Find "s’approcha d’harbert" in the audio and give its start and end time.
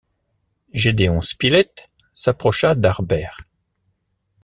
2.11-3.37